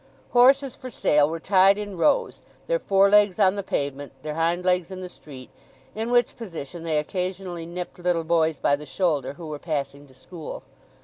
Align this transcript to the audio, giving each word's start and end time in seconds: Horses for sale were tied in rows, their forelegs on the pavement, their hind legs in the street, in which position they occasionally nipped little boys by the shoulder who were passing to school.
Horses 0.31 0.75
for 0.75 0.89
sale 0.89 1.29
were 1.29 1.39
tied 1.39 1.77
in 1.77 1.95
rows, 1.95 2.41
their 2.65 2.79
forelegs 2.79 3.37
on 3.37 3.53
the 3.53 3.61
pavement, 3.61 4.13
their 4.23 4.33
hind 4.33 4.65
legs 4.65 4.89
in 4.89 5.01
the 5.01 5.07
street, 5.09 5.51
in 5.93 6.09
which 6.09 6.35
position 6.35 6.81
they 6.81 6.97
occasionally 6.97 7.67
nipped 7.67 7.99
little 7.99 8.23
boys 8.23 8.57
by 8.57 8.75
the 8.75 8.87
shoulder 8.87 9.33
who 9.33 9.45
were 9.45 9.59
passing 9.59 10.07
to 10.07 10.15
school. 10.15 10.63